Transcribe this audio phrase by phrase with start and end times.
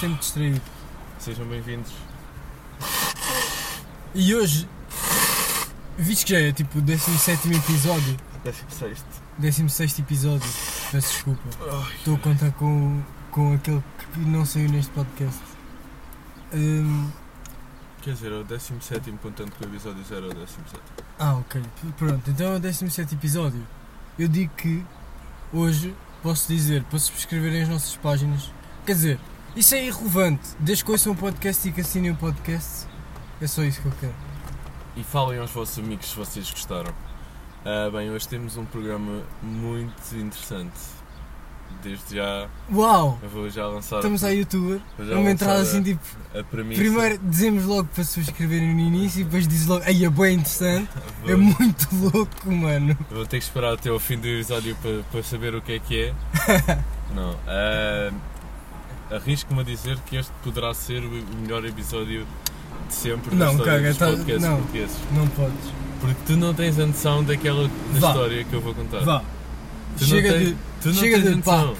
[0.00, 0.60] sempre distraído.
[1.18, 1.92] Sejam bem-vindos.
[4.14, 4.66] E hoje,
[5.98, 9.04] visto que já é tipo o 17 episódio, 16.
[9.38, 10.50] 16 episódio,
[10.90, 11.42] peço desculpa,
[11.94, 13.82] estou a contar com, com aquele
[14.14, 15.40] que não saiu neste podcast.
[16.54, 17.10] Hum,
[18.00, 20.80] Quer dizer, é o 17, contanto que o episódio 0 é o 17.
[21.18, 21.62] ah, ok.
[21.98, 23.62] Pronto, então é o 17 episódio.
[24.18, 24.82] Eu digo que
[25.52, 28.50] hoje posso dizer para subscreverem as nossas páginas.
[28.86, 29.20] Quer dizer,
[29.56, 30.48] isso é irrelevante.
[30.58, 32.86] Desde que ouçam um podcast e que assinem o podcast,
[33.40, 34.14] é só isso que eu quero.
[34.96, 36.92] E falem aos vossos amigos se vocês gostaram.
[37.64, 40.78] Ah, bem, hoje temos um programa muito interessante.
[41.84, 43.16] Desde já, Uau!
[43.22, 44.80] eu vou já lançar Estamos à youtuber.
[44.98, 46.00] vou já Uma entrada lançar assim tipo.
[46.34, 46.82] a, a premissa.
[46.82, 50.90] Primeiro dizemos logo para subscreverem no início e depois diz logo, aí é bem interessante,
[51.22, 52.98] Vou, é muito louco, mano.
[53.08, 55.78] vou ter que esperar até ao fim do episódio para, para saber o que é
[55.78, 56.14] que é.
[57.14, 57.36] Não.
[57.46, 58.10] ah,
[59.10, 61.10] Arrisco-me a dizer que este poderá ser o
[61.42, 62.26] melhor episódio
[62.88, 64.56] de sempre Não, da caga, dos tá- podcasts não.
[64.58, 64.96] portugueses.
[65.12, 65.72] Não podes.
[66.00, 69.00] Porque tu não tens a noção daquela da história que eu vou contar.
[69.00, 69.22] Vá.
[69.98, 70.56] Tu Chega não tens, de.
[70.80, 71.68] tu não chega tens de noção.
[71.68, 71.76] papo.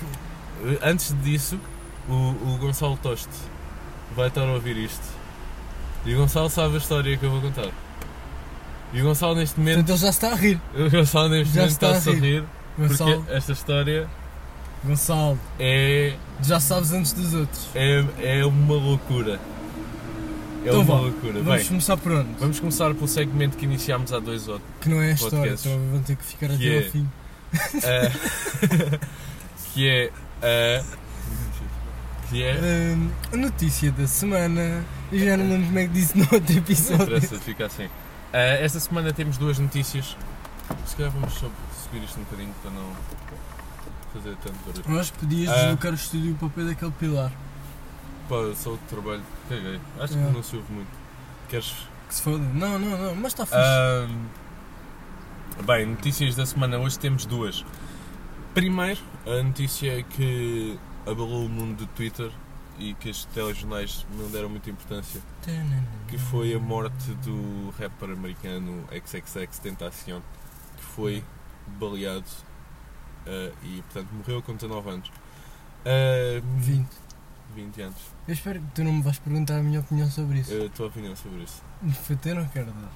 [0.83, 1.59] Antes disso,
[2.09, 3.29] o, o Gonçalo Toste
[4.15, 5.05] vai estar a ouvir isto.
[6.05, 7.71] E o Gonçalo sabe a história que eu vou contar.
[8.93, 10.61] E o Gonçalo neste momento, Portanto, ele já está a rir.
[10.75, 12.45] o Gonçalo neste Já momento está a está a sorrir
[12.77, 14.09] Gonçalo, porque esta história
[14.85, 17.69] Gonçalo, é, já sabes antes dos outros.
[17.75, 18.05] é,
[18.39, 19.39] é uma loucura.
[20.65, 21.33] É Então uma vá, loucura.
[21.43, 22.29] Vamos Bem, começar por onde?
[22.39, 25.67] vamos começar pelo segmento que iniciámos há dois ou Que não é a história, podcasts.
[25.73, 27.09] então vão ter que ficar até é- ao fim.
[27.85, 29.01] Ah,
[29.75, 30.11] que é
[30.43, 30.85] a.
[32.29, 32.97] que é.
[33.33, 34.85] A notícia da semana.
[35.13, 37.03] Eu já não lembro como é que disse no outro Não episódio.
[37.17, 37.89] interessa, fica assim.
[38.33, 40.17] Ah, esta semana temos duas notícias.
[40.87, 41.49] Se calhar vamos só
[41.83, 42.85] subir isto um bocadinho para não
[44.13, 44.85] fazer tanto barulho.
[44.95, 45.55] Eu acho que podias Ah.
[45.63, 47.33] deslocar o estúdio para o pé daquele pilar.
[48.29, 49.23] Pá, só o trabalho.
[49.49, 49.81] Caguei.
[49.99, 50.27] Acho É.
[50.27, 50.91] que não se ouve muito.
[51.49, 51.75] Queres.
[52.09, 52.39] Que se foda.
[52.39, 53.59] Não, não, não, mas está fixe.
[53.59, 54.27] Ahm,
[55.65, 56.79] bem, notícias da semana.
[56.79, 57.65] Hoje temos duas.
[58.55, 62.31] Primeiro, a notícia que abalou o mundo do Twitter
[62.79, 65.21] e que os telejornais não deram muita importância.
[66.09, 70.21] que foi a morte do rapper americano XXX Tentacion,
[70.77, 71.23] que foi
[71.79, 72.25] baleado
[73.27, 75.13] eh, e, portanto, morreu com 19 anos.
[75.85, 76.89] Eh, 20.
[77.55, 77.97] 20 anos.
[78.29, 80.53] Eu espero que tu não me vais perguntar a minha opinião sobre isso.
[80.53, 81.63] Eh, A tua opinião sobre isso?
[82.07, 82.93] Puta, eu não quero dar.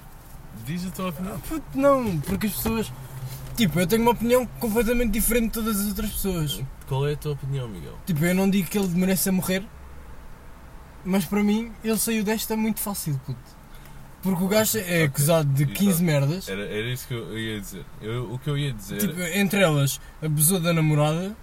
[0.65, 1.39] Diz a tua opinião.
[1.41, 2.91] Puto, não, porque as pessoas.
[3.57, 6.63] Tipo, eu tenho uma opinião completamente diferente de todas as outras pessoas.
[6.87, 7.97] Qual é a tua opinião, Miguel?
[8.05, 9.65] Tipo, eu não digo que ele mereça morrer,
[11.03, 13.39] mas para mim ele saiu desta muito fácil, puto.
[14.25, 16.03] Porque o gajo é acusado de 15 exato.
[16.03, 16.49] merdas.
[16.49, 17.85] Era, era isso que eu ia dizer.
[18.01, 21.35] Eu- o que eu ia dizer, Tipo, entre elas, abusou da namorada,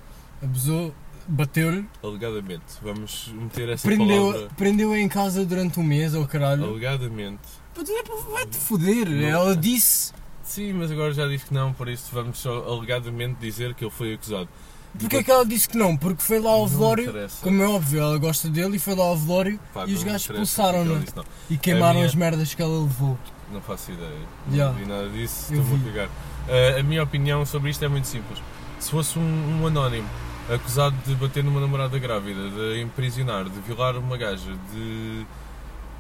[0.43, 0.93] abusou,
[1.29, 4.49] bateu-lhe, alegadamente, vamos meter essa prendeu- palavra.
[4.57, 6.65] prendeu-a em casa durante um mês, ou caralho.
[6.65, 7.41] Alegadamente.
[7.79, 9.09] É vai-te foder.
[9.09, 9.27] Não.
[9.29, 10.13] Ela disse.
[10.43, 13.91] Sim, mas agora já disse que não, por isso vamos só alegadamente dizer que ele
[13.93, 14.49] foi acusado.
[14.99, 15.97] Porquê é que ela disse que não?
[15.97, 17.39] Porque foi lá ao velório, interessa.
[17.43, 20.13] como é óbvio, ela gosta dele e foi lá ao velório Pá, e os não
[20.13, 20.99] gajos interessa expulsaram-na.
[21.01, 21.25] disse não.
[21.51, 23.19] e queimaram minha- as merdas que ela levou.
[23.53, 24.11] Não faço ideia.
[24.53, 24.67] Já.
[24.67, 25.91] Não vi nada disso, Eu estou-me a vi.
[25.93, 26.09] cagar.
[26.49, 28.39] Ah, a minha opinião sobre isto é muito simples.
[28.79, 30.09] Se fosse um, um anónimo
[30.53, 35.27] acusado de bater numa namorada grávida, de imprisionar, de violar uma gaja, de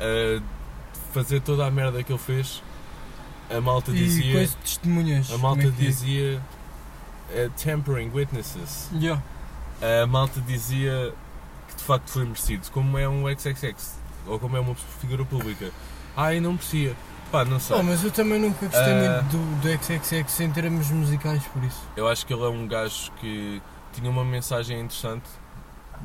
[0.00, 0.42] ah,
[1.12, 2.62] fazer toda a merda que ele fez,
[3.50, 4.32] a malta E dizia.
[4.32, 5.30] coisa de testemunhas.
[5.32, 5.86] A malta é que é?
[5.86, 6.42] dizia.
[7.34, 8.88] Ah, tempering witnesses.
[8.98, 9.20] Já.
[10.02, 11.12] A malta dizia
[11.68, 12.70] que de facto foi merecido.
[12.70, 13.94] Como é um XXX,
[14.26, 15.70] ou como é uma figura pública.
[16.16, 16.94] Ai, não merecia.
[17.30, 17.76] Pá, não sei.
[17.76, 19.22] Oh, mas eu também nunca gostei Ah.
[19.22, 21.80] muito do, do XXX em termos musicais, por isso.
[21.96, 23.60] Eu acho que ele é um gajo que
[23.92, 25.24] tinha uma mensagem interessante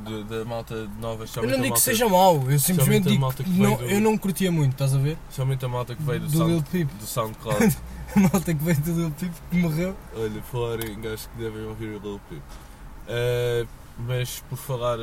[0.06, 1.26] de- da malta nova.
[1.36, 4.52] Eu não digo que seja mau, eu simplesmente digo que não, do- eu não curtia
[4.52, 5.18] muito, estás a ver?
[5.24, 7.78] Especialmente a malta que veio do, Do sound, do SoundCloud.
[8.18, 9.96] A malta que veio do Lil Peep que morreu.
[10.16, 12.42] Olha, falar em gajos que devem ouvir o Lil Peep.
[13.08, 13.68] Ah,
[14.00, 14.98] mas por falar.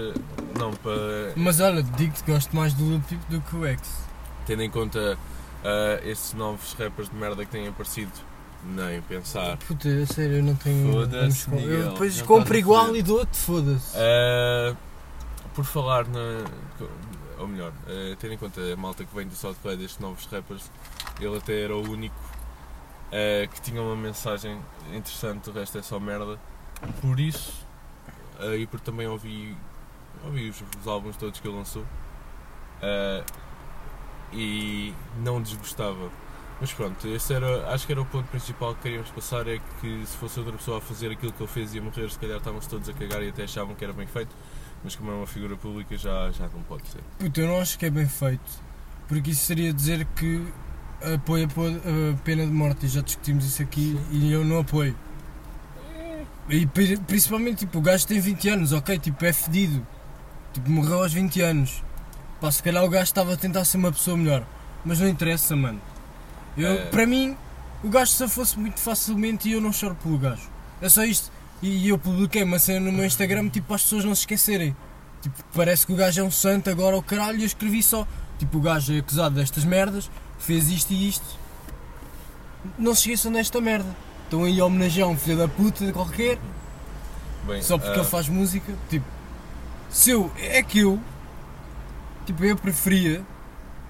[0.58, 1.32] Não, para.
[1.36, 4.04] Mas olha, digo-te que gosto mais do Lil Peep do que o X.
[4.46, 5.16] Tendo em conta
[5.64, 8.12] ah, estes novos rappers de merda que têm aparecido,
[8.64, 9.56] nem pensar.
[9.58, 10.92] Puta, a sério, eu não tenho.
[10.92, 13.96] Foda-se, Miguel, Eu depois compro igual e dou-te, foda-se.
[13.96, 14.74] Ah,
[15.54, 16.44] por falar na.
[17.38, 20.70] Ou melhor, ah, tendo em conta a malta que vem do SoundCloud destes novos rappers,
[21.20, 22.14] ele até era o único
[23.14, 24.58] ah, que tinha uma mensagem
[24.92, 26.36] interessante, o resto é só merda.
[27.00, 27.64] Por isso,
[28.40, 29.56] ah, e por também ouvi,
[30.24, 31.84] ouvi os, os álbuns todos que ele lançou
[32.82, 33.24] ah,
[34.32, 36.10] e não desgostava.
[36.60, 40.06] Mas pronto, esse era, acho que era o ponto principal que queríamos passar, é que
[40.06, 42.38] se fosse outra pessoa a fazer aquilo que ele fez e a morrer, se calhar
[42.38, 44.34] estávamos todos a cagar e até achavam que era bem feito.
[44.82, 47.00] Mas como é uma figura pública já, já não pode ser.
[47.18, 48.62] Puta, eu não acho que é bem feito.
[49.08, 50.46] Porque isso seria dizer que
[51.14, 52.86] apoia a pena de morte.
[52.86, 54.94] E já discutimos isso aqui e eu não apoio.
[56.48, 58.98] E pri- principalmente, tipo, o gajo tem 20 anos, ok?
[58.98, 59.84] Tipo, é fedido.
[60.52, 61.82] Tipo, morreu aos 20 anos.
[62.40, 64.44] Pá, se calhar o gajo estava a tentar ser uma pessoa melhor.
[64.84, 65.80] Mas não interessa, mano.
[66.56, 66.76] Eu, É.
[66.86, 67.36] Para mim,
[67.82, 70.42] o gajo se fosse muito facilmente e eu não choro pelo gajo.
[70.82, 71.32] É só isto.
[71.62, 74.76] E eu publiquei uma cena no meu Instagram, tipo, para as pessoas não se esquecerem.
[75.22, 78.06] Tipo, parece que o gajo é um santo agora, o caralho, e eu escrevi só.
[78.38, 81.38] Tipo, o gajo é acusado destas merdas, fez isto e isto.
[82.78, 83.94] Não se esqueçam desta merda.
[84.24, 86.38] Estão aí a homenagear um filho da puta de qualquer,
[87.46, 88.72] Bem, só porque ah, ele faz música.
[88.88, 89.06] Tipo,
[89.90, 90.32] se eu.
[90.38, 90.98] É que eu.
[92.26, 93.22] Tipo, eu preferia.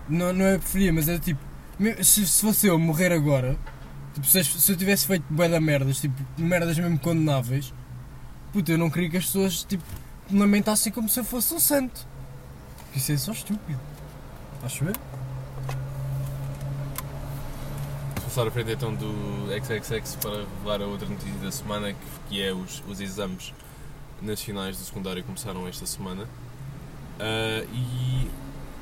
[0.09, 1.41] Não, não é preferia, mas é tipo.
[2.03, 3.57] Se, se fosse eu morrer agora.
[4.13, 7.73] Tipo, se, se eu tivesse feito bué da merdas, tipo, merdas mesmo condenáveis.
[8.53, 9.83] Puta, eu não queria que as pessoas, tipo,
[10.31, 12.07] me lamentassem como se eu fosse um santo.
[12.85, 13.81] Porque Isso é só estúpido.
[14.63, 14.93] Acho eu?
[18.35, 21.99] Passar à frente então do XXX para revelar a outra notícia da semana, que,
[22.29, 23.55] que é os, os exames
[24.21, 26.29] nacionais do secundário que começaram esta semana.
[27.21, 28.29] Ah, e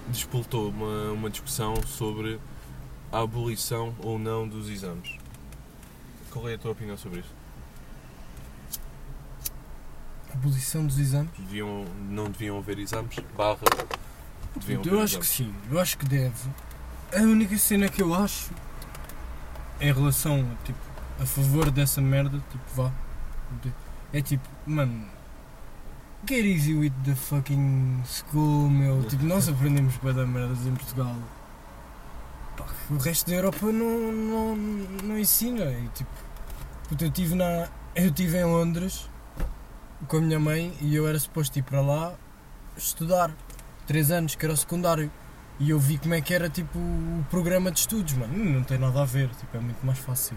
[0.09, 2.41] despoltou uma, uma discussão sobre
[3.13, 5.19] a abolição ou não dos exames.
[6.31, 7.35] Qual é a tua opinião sobre isto?
[10.33, 11.31] Abolição dos exames?
[11.37, 13.17] Deviam, não deviam haver exames?
[13.37, 13.59] Barra.
[14.57, 15.29] Deviam Eu acho que exames.
[15.29, 16.49] sim, eu acho que deve.
[17.15, 18.51] A única cena que eu acho
[19.83, 20.79] em relação tipo,
[21.21, 22.93] a favor dessa merda, tipo, vá.
[24.13, 25.07] É tipo, mano,
[26.27, 29.03] get easy with the fucking school, meu.
[29.05, 31.17] Tipo, nós aprendemos bué da merdas em Portugal.
[32.57, 35.65] Pá, o resto da Europa não, não, não ensina.
[35.65, 36.11] E, tipo,
[36.99, 37.69] eu estive na.
[37.95, 39.11] Eu estive em Londres
[40.09, 42.15] com a minha mãe e eu era suposto ir para lá
[42.77, 43.35] estudar.
[43.87, 45.11] 3 anos, que era o secundário.
[45.65, 48.35] E eu vi como é que era tipo o programa de estudos, mano.
[48.35, 50.37] Hum, Não tem nada a ver, tipo, é muito mais fácil.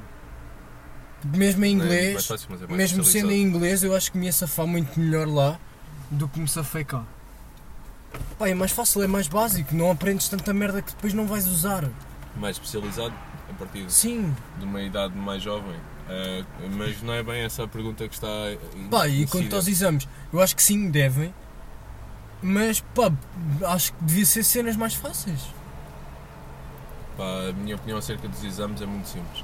[1.24, 3.96] Mesmo em Não é inglês, mais fácil, mas é mais mesmo sendo em inglês, eu
[3.96, 5.60] acho que me ia safar muito melhor lá
[6.12, 7.04] do que me safei cá.
[8.38, 11.48] Pá, é mais fácil, é mais básico, não aprendes tanta merda que depois não vais
[11.48, 11.90] usar.
[12.36, 13.14] mais especializado
[13.50, 15.76] a partir Sim, de uma idade mais jovem.
[16.08, 16.44] Eh,
[16.78, 18.28] mas não é bem essa a pergunta que está.
[18.92, 21.34] pá, e quanto aos exames, eu acho que sim, devem,
[22.42, 23.12] mas pá,
[23.68, 25.42] acho que devia ser cenas mais fáceis.
[27.18, 29.44] Pá, a minha opinião acerca dos exames é muito simples.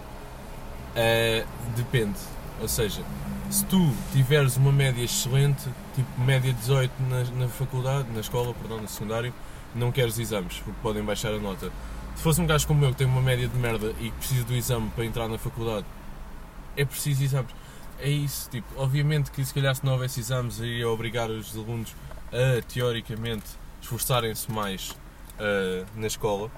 [0.96, 1.46] Eh,
[1.76, 2.20] depende.
[2.62, 3.02] Ou seja,
[3.50, 5.64] se tu tiveres uma média excelente,
[5.96, 9.34] tipo média 18 na, na faculdade, na escola, perdão, no secundário,
[9.74, 11.72] não queres exames, porque podem baixar a nota.
[12.16, 14.44] Se fosse um gajo como eu que tem uma média de merda e que precisa
[14.44, 15.86] do exame para entrar na faculdade,
[16.78, 17.52] é preciso exames.
[18.00, 21.96] É isso, tipo, obviamente que se calhar se não houvesse exames iria obrigar os alunos
[22.32, 23.46] a, teoricamente,
[23.82, 24.96] esforçarem-se mais
[25.40, 26.52] ah, na escola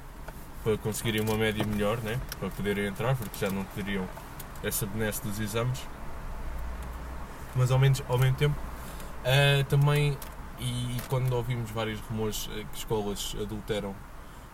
[0.63, 2.19] para conseguirem uma média melhor, né?
[2.39, 4.07] para poderem entrar, porque já não teriam
[4.63, 5.79] essa benesse dos exames.
[7.55, 8.55] Mas ao, menos, ao mesmo tempo,
[9.25, 10.17] ah, também,
[10.59, 13.95] e quando ouvimos vários rumores ah, que escolas adulteram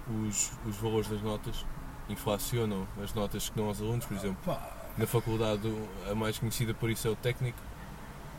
[0.07, 1.65] os, os valores das notas,
[2.07, 4.57] inflacionam as notas que dão aos alunos, por exemplo,
[4.97, 5.71] na faculdade
[6.09, 7.59] a mais conhecida por isso é o técnico,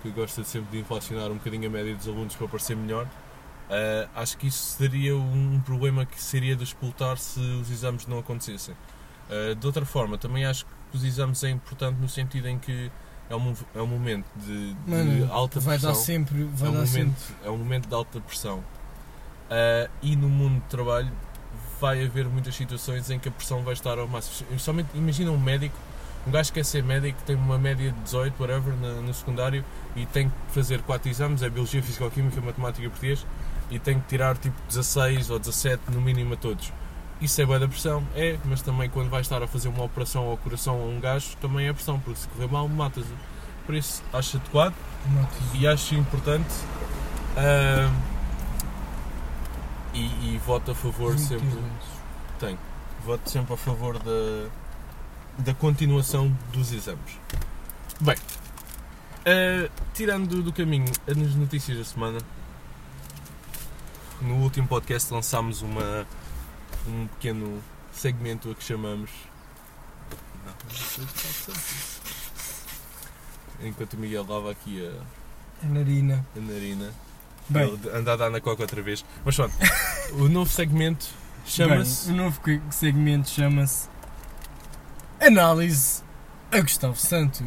[0.03, 3.07] que gosta sempre de inflacionar um bocadinho a média dos alunos para parecer melhor.
[3.71, 8.19] Ah, acho que isso seria um problema que seria de explotar se os exames não
[8.19, 8.75] acontecessem.
[9.31, 12.91] Ah, de outra forma, também acho que os exames é importante no sentido em que
[13.29, 15.93] é um, é um momento de, de mano, alta vai pressão.
[15.93, 17.35] dar sempre, vai é, um dar momento, sempre.
[17.45, 18.65] é um momento de alta pressão.
[19.49, 21.13] Ah, e no mundo de trabalho
[21.81, 24.59] vai haver muitas situações em que a pressão vai estar ao máximo.
[24.59, 25.77] Somente imagina um médico,
[26.27, 29.65] um gajo que quer ser médico, tem uma média de 18, whatever, na- no secundário
[29.97, 33.27] e tem que fazer 4 exames, é Biologia, Fisicoquímica, Matemática e Português
[33.71, 36.73] e tem que tirar tipo 16 ou 17 no mínimo a todos.
[37.21, 38.03] Isso é boa da pressão?
[38.15, 41.37] É, mas também quando vai estar a fazer uma operação ao coração a um gajo,
[41.41, 43.15] também é pressão, porque se correr mal, matas-o.
[43.67, 44.75] Por isso, acho adequado
[45.55, 46.49] e acho importante
[47.37, 47.91] ah,
[49.95, 50.01] e,
[50.35, 51.83] e voto a favor sempre exames.
[53.05, 54.49] voto sempre a favor da,
[55.41, 57.19] da continuação dos exames
[58.01, 58.17] bem
[59.27, 62.19] ah, tirando do, caminho as notícias da semana
[64.21, 66.07] no último podcast lançámos uma
[66.87, 69.11] um pequeno segmento a que chamamos
[73.63, 76.27] enquanto o Miguel lava aqui a, A narina.
[76.37, 76.93] a narina
[77.51, 79.05] Bem, Ele anda a dar na coca outra vez.
[79.25, 79.53] Mas pronto,
[80.13, 81.07] o novo segmento
[81.45, 82.11] chama-se.
[82.11, 83.89] o novo segmento chama-se
[85.21, 86.03] Análise
[86.51, 87.47] a Gustavo Santos.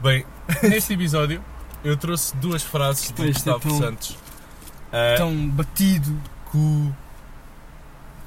[0.00, 0.24] Bem,
[0.62, 1.42] neste episódio
[1.84, 4.16] eu trouxe duas frases de é- é Gustavo tão- Santos
[4.92, 6.16] ah, Tão batido.
[6.50, 6.94] que, o,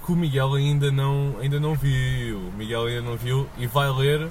[0.05, 2.39] que o Miguel ainda não, ainda não viu.
[2.39, 4.29] O Miguel ainda não viu e vai ler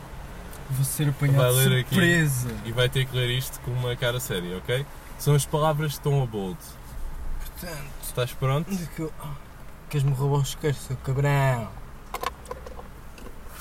[0.70, 1.94] Vou ser Vai apanhado de ler aqui.
[1.94, 2.48] surpresa.
[2.64, 4.84] e vai ter que ler isto com uma cara séria, ok?
[5.18, 6.56] São as palavras que estão a bold.
[7.38, 8.70] Portanto, Estás pronto?
[8.72, 9.12] onde é que eu...
[9.22, 9.34] Ah,
[9.90, 11.68] Queres-me roubar os isqueiros, seu cabrão?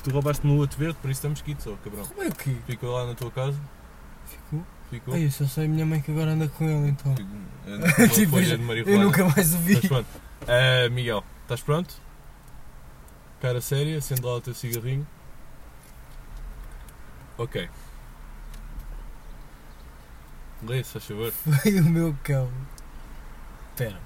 [0.03, 2.05] Tu roubaste no outro verde, por isso estamos quites, ó cabrão.
[2.05, 3.57] Como é que Ficou lá na tua casa?
[4.27, 4.65] ficou?
[4.89, 5.13] Ficou?
[5.13, 7.15] Ai, eu só sei a minha mãe que agora anda com ele, então.
[7.15, 8.91] Ficou- Tipo, marihuana.
[8.91, 9.75] Eu nunca mais o vi.
[9.75, 10.07] Mas pronto.
[10.47, 11.95] Ah, Miguel, estás pronto?
[13.41, 15.07] Cara séria, acende lá o teu cigarrinho.
[17.37, 17.69] Ok.
[20.63, 21.31] Lê, se faz favor.
[21.61, 22.49] Foi o meu cão.
[23.71, 23.99] Espera.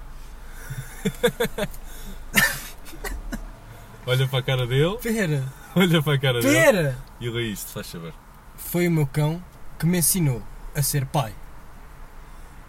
[4.06, 5.44] Olha para a cara dele, Espera.
[5.80, 6.98] olha para a cara dele Espera.
[7.20, 8.12] e lê isto, faz favor.
[8.56, 9.42] Foi o meu cão
[9.78, 10.42] que me ensinou
[10.74, 11.32] a ser pai.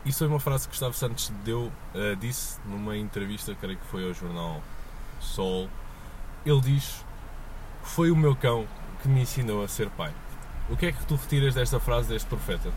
[0.05, 4.07] Isso foi uma frase que Gustavo Santos deu, eh, disse numa entrevista, creio que foi
[4.07, 4.61] ao jornal
[5.19, 5.69] Sol.
[6.45, 7.03] Ele diz:
[7.83, 8.65] Foi o meu cão
[9.01, 10.13] que me ensinou a ser pai.
[10.69, 12.71] O que é que tu retiras desta frase deste profeta?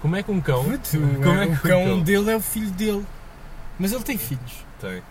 [0.00, 0.90] Como é que um cão Puto,
[1.22, 2.00] Como é que o cão?
[2.00, 3.06] dele é o filho dele.
[3.78, 4.64] Mas ele tem filhos.
[4.80, 5.02] tem?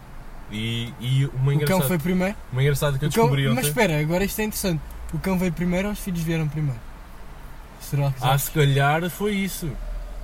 [0.52, 2.36] E, e uma, O cão foi primeiro.
[2.52, 3.68] uma engraçada que eu cão- descobri Mas ontem.
[3.68, 4.82] espera, agora isto é interessante.
[5.14, 6.80] O cão veio primeiro ou os filhos vieram primeiro?
[7.82, 8.44] Será que Ah, sabes?
[8.44, 9.70] se calhar foi isso.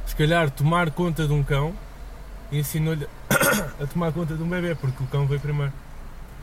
[0.07, 1.73] Se calhar tomar conta de um cão
[2.51, 3.07] ensinou-lhe
[3.81, 5.73] a tomar conta de um bebê, porque o cão veio primeiro.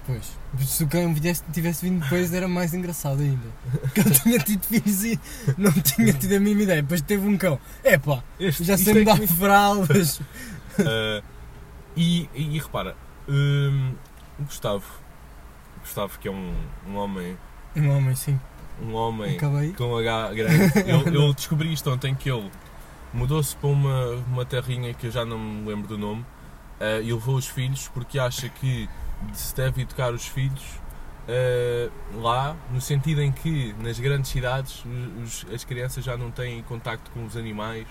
[0.04, 0.32] Pois.
[0.66, 3.46] Se o cão viesse- tivesse vindo depois era mais engraçado ainda.
[3.82, 5.20] Porque ele tinha tido filhos e
[5.56, 6.82] não tinha tido a mínima ideia.
[6.82, 7.58] Depois teve um cão.
[7.84, 10.18] Epá, Este, já sei é me dar que- fraldas.
[10.18, 11.22] Uh,
[11.96, 12.96] e, e, e repara,
[13.28, 13.94] hum,
[14.38, 14.84] o Gustavo,
[15.80, 16.54] Gustavo que é um,
[16.88, 17.36] um homem,
[17.76, 18.38] Um homem, sim.
[18.82, 19.72] um homem Acabei.
[19.72, 22.50] com H grande, eu, eu descobri isto ontem que ele
[23.12, 26.22] mudou-se para uma, uma terrinha que eu já não me lembro do nome
[26.80, 28.88] uh, e levou os filhos porque acha que
[29.34, 30.62] se deve educar os filhos
[31.28, 34.82] uh, lá, no sentido em que nas grandes cidades
[35.22, 37.86] os- as crianças já não têm contacto com os animais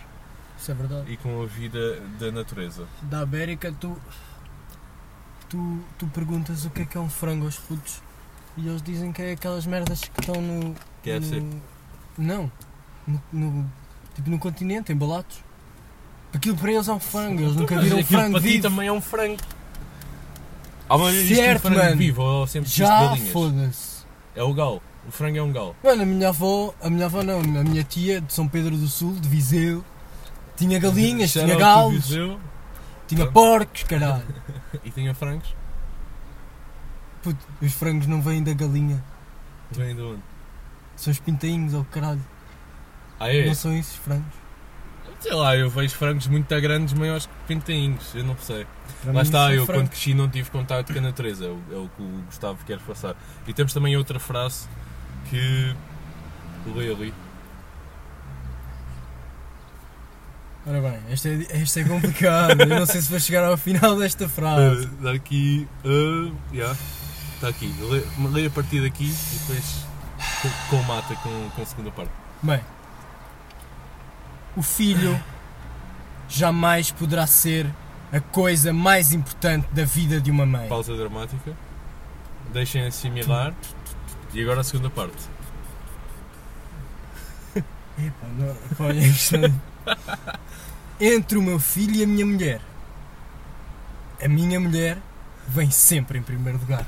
[0.58, 1.12] Isso é verdade.
[1.12, 2.88] e com a vida da natureza.
[3.04, 3.96] Da América, tu,
[5.52, 8.02] tu, tu perguntas o que é que é um frango aos putos
[8.58, 10.74] e eles dizem que é aquelas merdas que estão no.
[11.04, 11.40] KFC.
[11.40, 11.62] no-
[12.18, 12.52] Não.
[13.08, 13.72] No, no-
[14.16, 15.38] tipo no continente, embalados.
[16.34, 18.64] Aquilo para eles é um frango, eles nunca viram um aquilo frango para ti vivo.
[18.64, 19.38] também é um frango.
[20.90, 21.98] Há uma vez viste um Certo, frango mano.
[21.98, 24.04] vivo ou sempre Já foda-se.
[24.36, 24.82] É o galo.
[25.08, 25.76] O frango é um galo.
[25.84, 28.88] Mano, a minha avó, a minha avó não, a minha tia de São Pedro do
[28.88, 29.84] Sul, de Viseu,
[30.56, 32.40] tinha galinhas, tinha galos, Viseu.
[33.16, 34.24] Tinha porcos, caralho.
[34.84, 35.56] E tinha frangos.
[37.24, 39.04] Puto, os frangos não vêm da galinha,
[39.72, 40.22] Vem de onde?
[40.96, 42.22] são os pintainhos, ou caralho.
[43.20, 43.46] Ah é?
[43.46, 44.42] Não são esses frangos.
[45.20, 48.16] Sei lá, eu vejo frangos muito grandes, maiores que pintainhos.
[48.16, 48.66] Eu não sei.
[49.04, 49.84] Para Lá está, eu frangos.
[49.84, 51.46] quando cresci não tive contato com a natureza.
[51.46, 53.16] É o, é o que o Gustavo quer passar.
[53.48, 54.68] E temos também outra frase
[55.30, 55.76] que.
[56.76, 57.14] Leio ali.
[60.66, 62.64] Ora bem, esta é, esta é complicada.
[62.64, 64.86] Eu não sei se vou chegar ao final desta frase.
[64.86, 65.68] Uh, dar aqui.
[65.84, 66.78] Uh, yeah.
[67.36, 67.74] Está aqui.
[67.80, 69.86] Leio, leio a partir daqui e depois
[70.42, 72.12] com, com mata com, a segunda parte.
[72.44, 72.62] Bem,
[74.56, 75.20] o filho
[76.30, 77.66] jamais poderá ser
[78.12, 80.68] a coisa mais importante da vida de uma mãe.
[80.68, 81.54] Pausa dramática.
[82.54, 83.54] Deixem assimilar.
[84.34, 85.24] E agora a segunda parte.
[87.56, 89.71] Epá, não, é estranho.
[91.00, 92.62] Entre o meu filho e a minha mulher.
[94.24, 94.98] A minha mulher
[95.48, 96.86] vem sempre em primeiro lugar.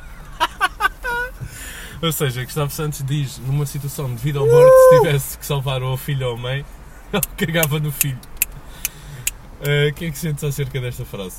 [2.02, 5.82] Ou seja, Gustavo Santos diz numa situação de vida ou morte, se tivesse que salvar
[5.82, 6.66] ou a filha ou a mãe,
[7.14, 8.20] ele cagava no filho.
[9.62, 11.38] Uh, O que é que sentes acerca desta frase?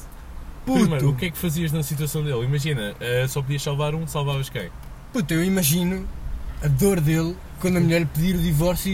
[0.64, 2.42] Primeiro, Puto, o que é que fazias na situação dele?
[2.44, 4.70] Imagina, uh, só podias salvar um, salvavas quem?
[5.28, 6.08] eu imagino
[6.64, 8.90] a dor dele quando a mulher lhe pedir o divórcio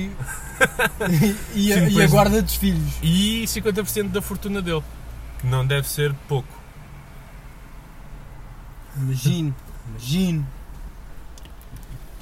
[1.08, 2.92] e, e, a, Sim, e a guarda dos filhos.
[3.02, 4.82] E 50% da fortuna dele,
[5.38, 6.48] que não deve ser pouco.
[8.96, 9.54] Imagino,
[9.88, 10.46] imagino.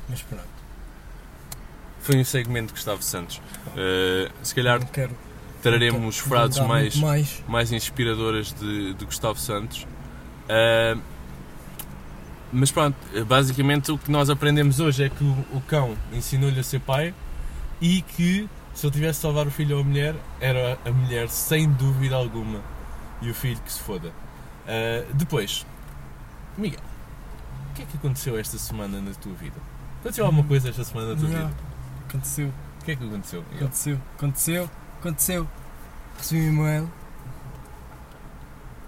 [0.08, 0.44] Mas pronto,
[2.00, 3.40] Foi um segmento de Gustavo Santos.
[3.68, 5.14] Uh, se calhar quero.
[5.62, 7.42] traremos frases mais, mais.
[7.46, 9.86] mais inspiradoras de, de Gustavo Santos.
[10.48, 11.00] Uh,
[12.52, 16.80] mas pronto, basicamente o que nós aprendemos hoje é que o, cão ensinou-lhe a ser
[16.80, 17.14] pai
[17.80, 21.28] e que se ele tivesse de salvar o filho ou a mulher, era a mulher
[21.28, 22.60] sem dúvida alguma
[23.20, 24.08] e o filho que se foda.
[24.08, 25.66] Uh, depois,
[26.56, 26.80] Miguel,
[27.70, 29.56] o que é que aconteceu esta semana na tua vida?
[30.00, 31.60] Aconteceu alguma coisa esta semana na tua Yeah, vida?
[32.08, 33.42] Aconteceu, O que é que aconteceu?
[33.42, 33.58] Miguel?
[33.58, 34.70] aconteceu, aconteceu.
[35.00, 35.48] aconteceu.
[36.16, 36.92] Recebi um e-mail.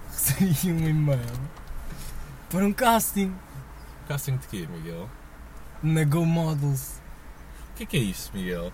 [0.11, 1.51] Recebi um e-mail
[2.51, 3.33] para um casting
[4.11, 5.09] Casting de quê, Miguel?
[5.85, 7.01] na Go Models.
[7.71, 8.73] O que é que é isso, Miguel?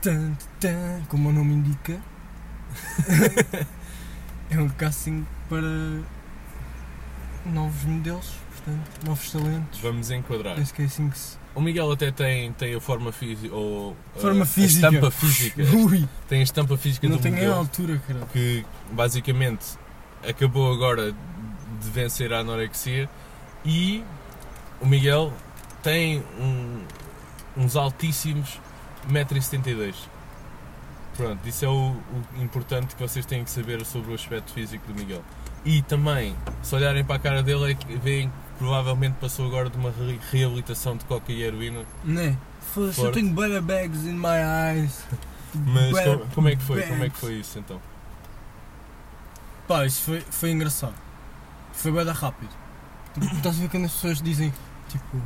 [0.00, 2.00] Tan, tan, como o nome indica.
[4.48, 5.66] é um casting para
[7.44, 9.80] novos modelos, portanto, novos talentos.
[9.80, 10.54] Vamos enquadrar.
[10.54, 11.36] Penso que é assim que se.
[11.56, 14.86] O Miguel até tem, tem a forma física, ou uh, Forma a física.
[14.86, 15.62] estampa física.
[15.76, 17.54] Ui, Tem a estampa física não do a modelo.
[17.54, 18.26] altura, caralho.
[18.28, 19.76] que basicamente
[20.24, 23.10] acabou agora de vencer a anorexia
[23.64, 24.04] e
[24.82, 25.32] o Miguel
[25.82, 26.82] tem um-
[27.56, 28.60] uns altíssimos
[29.08, 29.94] 1,72m.
[31.16, 31.72] Pronto, isso é o,
[32.38, 35.22] o importante que vocês têm que saber sobre o aspecto físico do Miguel.
[35.64, 39.68] E também, se olharem para a cara dele, é que veem que provavelmente passou agora
[39.70, 41.84] de uma re- reabilitação de coca e heroína.
[42.02, 42.36] Né?
[42.76, 44.38] Eu tenho better bags in my
[44.74, 45.04] eyes.
[45.54, 46.82] Mas como, como é que foi?
[46.82, 47.78] Como é que foi isso então?
[49.68, 50.94] Pá, isso foi, foi engraçado.
[51.72, 52.50] Foi bem rápido.
[53.34, 54.52] Estás a ver quando as pessoas dizem,
[54.92, 55.20] tipo,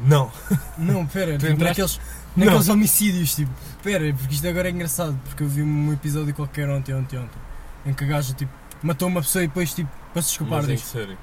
[0.00, 0.30] Não!
[0.78, 2.00] não, pera, Tu tipo, entraste- naqueles,
[2.36, 3.50] naqueles homicídios, tipo,
[3.82, 7.38] pera, porque isto agora é engraçado, porque eu vi um episódio qualquer ontem, ontem, ontem,
[7.86, 8.52] em que a gaja, tipo,
[8.82, 10.86] matou uma pessoa e depois, tipo, para se desculpar Mas disto.
[10.86, 11.16] série?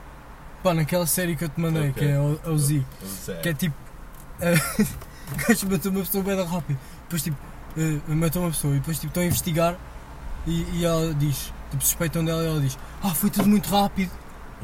[0.63, 1.93] Pá, naquela série que eu te mandei, Ok.
[2.05, 3.33] que é o, o Z, O Zé.
[3.41, 3.75] que é tipo,
[4.41, 7.37] o gajo matou uma pessoa bem rápido, depois, tipo,
[7.77, 9.75] eh, matou uma pessoa e depois, tipo, estão a investigar
[10.47, 14.11] e, e ela diz, tipo, suspeitam dela e ela diz, ah, foi tudo muito rápido,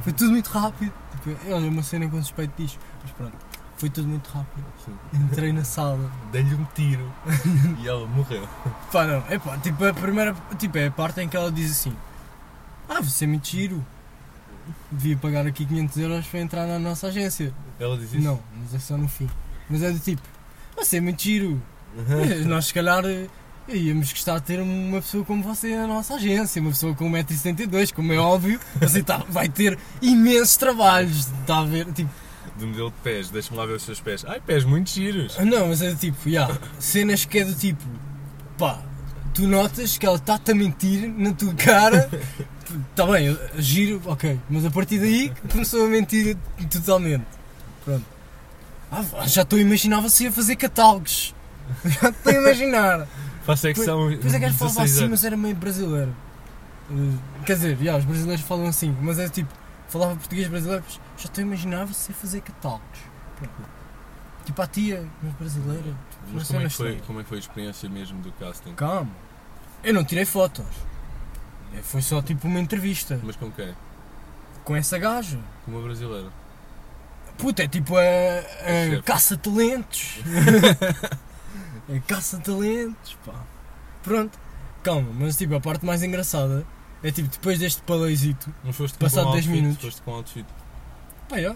[0.04, 0.94] foi tudo muito rápido.
[1.12, 3.38] Tipo, olha, uma cena com suspeito diz, mas pronto,
[3.78, 4.66] foi tudo muito rápido.
[5.14, 6.12] Entrei na sala.
[6.32, 7.12] Dei-lhe um tiro
[7.80, 8.48] e ela morreu.
[8.92, 11.72] Pá, não, é pá, tipo, a primeira, tipo, é a parte em que ela diz
[11.72, 11.96] assim,
[12.90, 13.86] ah, você é muito giro.
[14.92, 17.54] Devia pagar aqui 500 euros para entrar na nossa agência.
[17.80, 18.22] Ela diz isso?
[18.22, 19.30] Não, mas é só no fim.
[19.70, 20.22] Mas é do tipo,
[20.76, 21.62] você é muito giro.
[22.48, 23.04] Nós, se calhar,
[23.68, 26.62] íamos gostar de ter uma pessoa como você na nossa agência.
[26.62, 28.60] Uma pessoa com 1,72m, como é óbvio.
[28.80, 31.28] Você tá, vai ter imensos trabalhos.
[31.42, 31.86] Está a ver?
[31.94, 32.10] Tipo,
[32.58, 34.24] Do modelo de pés, deixa-me lá ver os seus pés.
[34.28, 35.38] Ai, pés muito giros.
[35.40, 36.50] não, mas é do tipo, já,
[36.80, 37.84] cenas que é do tipo,
[38.58, 38.82] pá,
[39.34, 42.10] tu notas que ela está-te a mentir na tua cara.
[42.92, 44.40] Está bem, giro, ok.
[44.50, 46.36] Mas a partir daí começou a mentir
[46.72, 47.26] totalmente.
[47.86, 48.06] Pronto.
[48.90, 51.36] Ah, já estou a imaginar você a fazer catálogos.
[52.02, 53.08] Já estou a imaginar.
[53.48, 55.56] Faça é que são Depois é que a gajo falava 16 assim, mas era meio
[55.56, 56.14] brasileiro.
[56.92, 59.50] Uh, quer dizer, já, os brasileiros falam assim, mas é tipo,
[59.88, 63.00] falava português brasileiro, mas já estou a imaginar você fazer catálogos.
[64.44, 65.96] Tipo a tia, mas brasileira.
[66.34, 68.74] Mas como é, que foi, como é que foi a experiência mesmo do casting?
[68.74, 69.12] Calma.
[69.82, 70.66] Eu não tirei fotos.
[71.74, 73.74] É, Foi só tipo uma entrevista Mas com quem?
[74.66, 75.40] com essa gaja.
[75.64, 76.30] Com uma brasileira.
[77.38, 80.20] Puta, é tipo a, a caça-talentos.
[81.90, 83.44] é caça-talentos, pá.
[84.04, 84.38] Pronto.
[84.84, 86.66] Calma, mas tipo, a parte mais engraçada
[87.04, 89.86] é tipo, depois deste paleizito, Não foste Passado com 10 outfit, minutos.
[89.86, 90.46] Foste com outfit.
[91.30, 91.56] pá, já,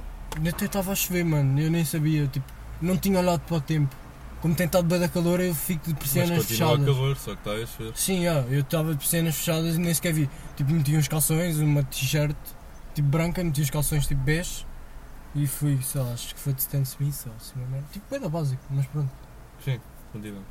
[0.49, 2.45] até estava a chover, mano, eu nem sabia, tipo,
[2.81, 3.95] não tinha olhado para o tempo.
[4.41, 6.83] Como tem estado bem da calor, eu fico de persianas fechadas.
[6.83, 7.93] calor, só que está a chover.
[7.95, 10.29] Sim, já, eu estava de persianas fechadas e nem sequer vi.
[10.55, 12.35] Tipo, meti uns calções, uma t-shirt,
[12.95, 14.65] tipo branca, meti os calções tipo bege
[15.35, 17.87] e fui, sei lá, acho que foi de Stan Smith ou assim, uma merda.
[17.91, 19.11] Tipo, bem da básico, mas pronto.
[19.63, 19.79] Sim,
[20.11, 20.41] continua.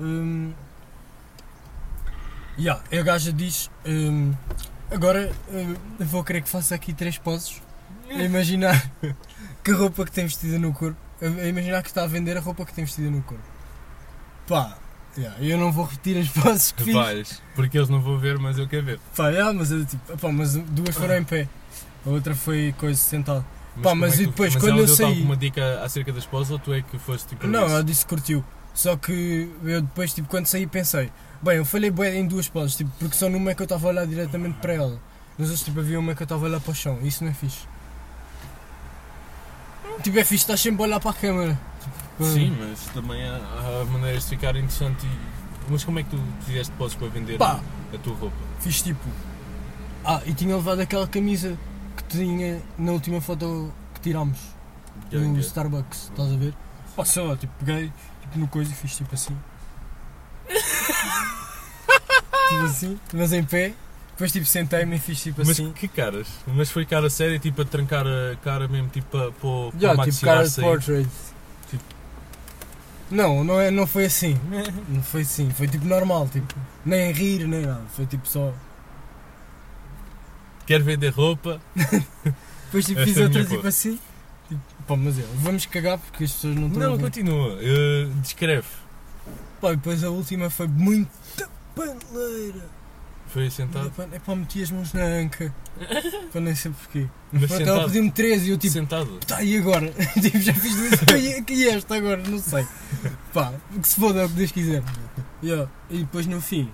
[0.00, 0.52] Hum,
[2.58, 4.32] yeah, e a gaja diz: hum,
[4.90, 7.60] Agora hum, vou querer que faça aqui três poses.
[8.10, 8.90] A imaginar
[9.64, 10.98] que roupa que tem vestida no corpo.
[11.20, 13.44] A imaginar que está a vender a roupa que tem vestida no corpo.
[14.46, 14.76] Pá,
[15.16, 16.94] yeah, eu não vou repetir as poses que fiz.
[16.94, 19.00] Vais, porque eles não vão ver, mas eu quero ver.
[19.16, 21.48] Pá, yeah, mas, eu, tipo, pá, mas duas foram em pé.
[22.04, 23.40] A outra foi coisa sentada.
[23.76, 26.52] Pá, como mas é e depois, mas quando eu saí- alguma dica acerca da esposa
[26.52, 27.46] ou tu é que foste tipo.
[27.46, 28.44] Não, ela disse que curtiu.
[28.74, 31.10] Só que eu depois, tipo, quando saí, pensei:
[31.42, 33.86] bem, eu falhei bué em duas poses, tipo, porque só numa é que eu estava
[33.86, 35.00] a olhar diretamente para ela.
[35.38, 36.98] Nos outros, tipo, havia uma que eu estava a olhar para o chão.
[37.02, 37.66] Isso não é fixe.
[40.02, 41.60] Tipo, é fixe, estás sempre a olhar para a câmera.
[41.80, 45.06] Tipo, Sim, mas também há, há maneiras de ficar interessante.
[45.06, 45.70] E...
[45.70, 47.60] Mas como é que tu fizeste poses para vender Pá.
[47.92, 48.36] a tua roupa?
[48.60, 49.08] Fiz tipo.
[50.04, 51.56] Ah, e tinha levado aquela camisa
[51.96, 54.38] que tinha na última foto que tirámos
[55.12, 55.38] no.
[55.38, 56.54] Starbucks, estás a ver?
[56.96, 59.36] Pá, sei lá, tipo, peguei tipo, no coisa e fiz tipo assim.
[62.48, 63.74] tipo assim, mas em pé.
[64.10, 65.72] Depois tipo sentei-me e fiz tipo Mas assim.
[65.72, 66.28] que caras?
[66.46, 69.32] Mas foi cara séria, tipo a trancar a cara mesmo, tipo para,
[69.78, 71.08] Já, o tipo cara de portrait.
[71.70, 71.84] Tipo-
[73.10, 74.38] Não, não, é, não foi assim.
[74.88, 75.50] Não foi assim.
[75.50, 76.54] Foi tipo normal, tipo.
[76.84, 77.82] Nem rir, nem nada.
[77.96, 78.52] Foi tipo só.
[80.66, 81.60] Quer vender roupa?
[82.66, 83.98] Depois tipo, fiz é outra tipo assim.
[84.86, 87.02] Pá, mas é, vamos cagar porque as pessoas não estão a Não, ver.
[87.02, 87.54] continua.
[87.56, 88.66] Uh, descreve.
[89.60, 91.10] Pá, e depois a última foi muito
[91.74, 92.68] paneleira.
[93.28, 93.90] Foi sentado?
[94.12, 95.54] É pá, meti as mãos na anca.
[96.32, 97.06] Pá, nem sei porquê.
[97.32, 97.86] Mas Pronto, ela sentado?
[97.86, 99.18] pediu-me três e eu tipo, Sentado?
[99.26, 99.90] tá, e agora?
[100.20, 102.66] tipo, já fiz duas e e esta agora, não sei.
[103.32, 104.82] Pá, que se foda é o que Deus quiser.
[105.42, 105.70] Yeah.
[105.88, 106.70] E depois no fim,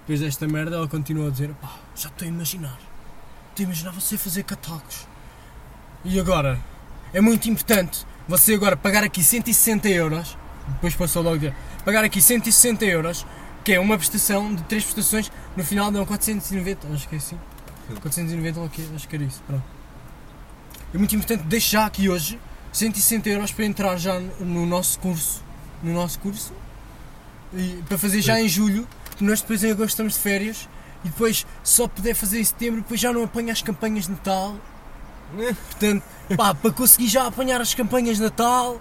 [0.00, 2.78] depois desta merda, ela continua a dizer, pá, já estou a imaginar.
[3.50, 5.06] Estou a imaginar você fazer catacos.
[6.04, 6.58] E agora?
[7.12, 10.36] É muito importante você agora pagar aqui 160 euros.
[10.68, 13.26] Depois passou logo dizer, pagar aqui 160 euros,
[13.64, 17.38] que é uma prestação de três prestações, no final dão 490, acho que é assim.
[18.00, 18.82] 490 ou o quê?
[18.94, 19.64] Acho que era isso, pronto.
[20.94, 22.38] É muito importante deixar aqui hoje
[22.72, 25.42] 160 euros para entrar já no nosso curso.
[25.82, 26.52] No nosso curso.
[27.52, 30.68] E para fazer já em julho, porque nós depois em agosto estamos de férias.
[31.04, 34.54] E depois só puder fazer em setembro, depois já não apanha as campanhas de Natal.
[35.34, 36.02] Portanto,
[36.36, 38.80] pá, para conseguir já apanhar as campanhas de Natal,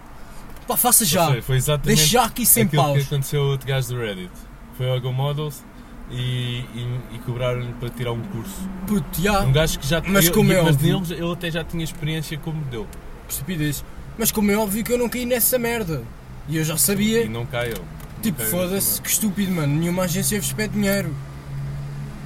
[0.67, 1.27] pá, faça já.
[1.27, 2.97] Seja, foi exatamente Deixa já aqui 100 aquilo paus.
[2.99, 4.31] que aconteceu ao outro gajo do Reddit.
[4.77, 5.63] Foi ao Go Models
[6.12, 8.69] e, e, e cobraram-lhe para tirar um curso.
[8.88, 10.93] Puto, já, Um gajo que já Mas ele- como é mas óbvio.
[10.93, 12.88] neles, ele até já tinha experiência como modelo.
[13.27, 13.83] que estupidez.
[14.17, 16.03] Mas como é óbvio que eu não caí nessa merda.
[16.47, 17.23] E eu já sabia.
[17.23, 17.77] E não caiu.
[18.23, 19.73] Tipo, foda-se, que estúpido, mano.
[19.79, 21.15] Nenhuma agência vos pede dinheiro.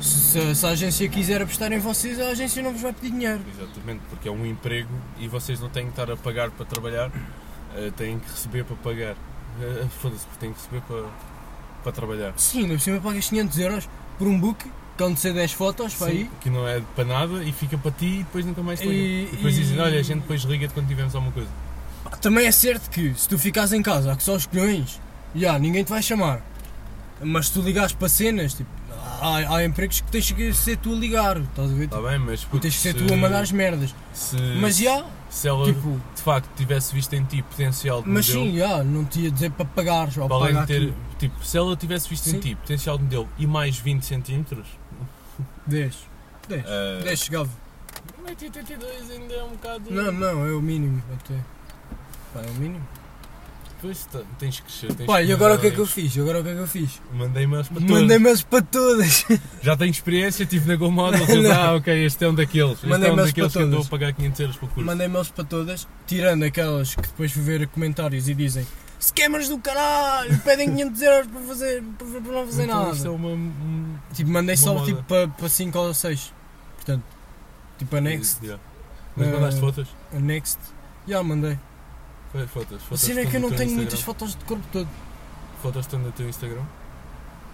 [0.03, 3.41] Se, se- a agência quiser apostar em vocês, a agência não vos vai pedir dinheiro.
[3.57, 4.89] Exatamente, porque é um emprego
[5.19, 7.11] e vocês não têm que estar a pagar para trabalhar,
[7.75, 9.15] eh, têm que receber para pagar.
[9.61, 11.05] Eh, Foda-se, porque têm que receber para,
[11.83, 12.33] para trabalhar.
[12.37, 14.65] Sim, por cima pagas 500 euros por um book,
[14.97, 16.29] que onde ser 10 fotos, para aí.
[16.41, 18.87] Que não é para nada e fica para ti e depois nunca mais te.
[18.87, 21.49] E- depois e- dizem, olha, a gente depois liga-te quando tivermos alguma coisa.
[22.21, 24.99] Também é certo que se tu ficares em casa que só os colhões,
[25.35, 26.41] já, ninguém te vai chamar.
[27.21, 28.69] Mas se tu ligares para cenas, tipo,
[29.23, 31.85] há, há empregos que tens que ser tu a ligar, estás a ver?
[31.85, 33.95] Está bem, mas puto, tens que ser se, tu a mandar as merdas.
[34.13, 38.27] se, Mas já, se ela tipo, de facto tivesse visto em ti potencial de mas
[38.29, 40.95] modelo, sim, já, não te ia dizer para pagares ou para pagar ter, aquilo.
[41.17, 42.37] tipo, se ela tivesse visto Sim.
[42.37, 44.67] em ti potencial de modelo e mais 20 centímetros,
[45.65, 45.95] 10.
[46.49, 46.63] 10.
[46.67, 47.49] eh, 10 chegava.
[48.27, 49.83] 1,82 ainda é um bocado.
[49.89, 51.35] Não, não, é o mínimo até.
[52.33, 52.85] Pá, é o mínimo.
[53.83, 54.93] Depois tá- tens que crescer.
[54.95, 56.17] Tens Pá, e agora o que é que eu fiz?
[56.17, 57.01] Agora o que é que eu fiz?
[57.13, 57.91] Mandei e-mails para todos.
[57.99, 59.25] Mandei e-mails para todas.
[59.61, 61.51] Já tenho experiência, estive na Go Models e Não.
[61.51, 62.75] ah, ok, este é um daqueles.
[62.75, 63.89] Este Mandei é um daqueles que andou a todas.
[63.89, 64.85] pagar 500 euros para o curso.
[64.85, 68.65] Mandei e-mails para todas, tirando aquelas que depois fui ver comentários e dizem
[69.01, 72.95] Scammers do caralho, pedem 500 euros para, fazer, para, para não fazer Então, nada.
[72.95, 73.27] Isto é uma.
[73.29, 74.85] um- Tipo, mandei só moda.
[74.85, 76.33] tipo, para, para 5 ou 6.
[76.77, 77.03] Portanto,
[77.77, 78.37] tipo a Next.
[78.41, 78.63] Yeah.
[79.17, 79.87] Mas Eh, mandaste fotos?
[80.15, 80.57] A Next.
[81.05, 81.59] Já mandei.
[82.33, 82.77] Foi fotos.
[82.77, 84.19] A fotos cena é que eu estão não tenho muitas Instagram.
[84.19, 84.89] fotos de corpo todo.
[85.61, 86.63] Fotos estão no teu Instagram?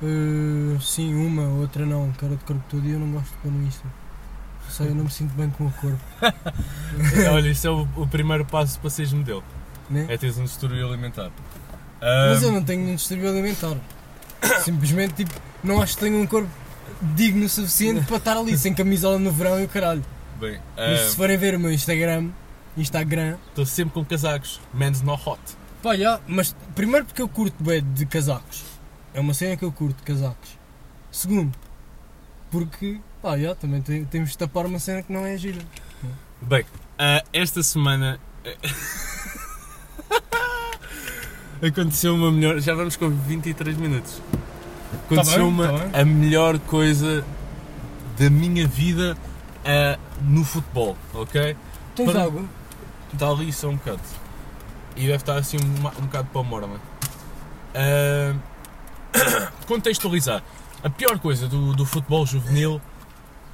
[0.02, 3.52] Uh, sim, uma, outra não, cara de corpo todo e eu não gosto de pôr
[3.52, 3.86] no Insta.
[4.70, 6.00] Só eu não me sinto bem com o corpo,
[7.34, 9.44] Olha, isso é o, o primeiro passo para seres modelo.
[9.90, 10.06] né?
[10.08, 11.32] É teres um distúrbio alimentar.
[12.02, 13.76] Mas eu não tenho nenhum distúrbio alimentar.
[14.64, 16.50] Simplesmente, tipo, não acho que tenho um corpo
[17.02, 20.06] digno o suficiente para estar ali sem camisola no verão e o caralho.
[20.40, 22.30] Bem, Mas se forem ver o meu Instagram,
[22.82, 24.60] Instagram, estou sempre com casacos.
[24.74, 25.40] Men's not hot.
[25.84, 28.64] pá, já, mas primeiro porque eu curto bem de casacos.
[29.14, 30.58] É uma cena que eu curto de casacos.
[31.12, 31.58] Segundo,
[32.52, 35.60] porque, pá, já, também tem- temos de tapar uma cena que não é gira.
[36.42, 36.64] Bem,
[36.98, 38.20] ah, esta semana
[41.62, 42.60] aconteceu uma melhor.
[42.60, 44.22] Já vamos com 23 minutos.
[45.06, 47.24] Aconteceu bem, uma tá a melhor coisa
[48.18, 49.18] da minha vida
[49.66, 51.56] ah, no futebol, ok?
[51.96, 52.44] Tens Para- água?
[53.14, 54.02] Está ali só um bocado.
[54.96, 56.80] E deve estar assim um, um bocado para a morna.
[57.74, 58.36] Ah,
[59.68, 60.44] contextualizar.
[60.84, 62.82] A pior coisa do, do futebol juvenil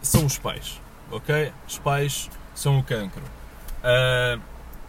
[0.01, 0.79] são os pais.
[1.11, 1.51] Ok?
[1.67, 3.21] Os pais são o cancro.
[3.83, 4.37] Ah,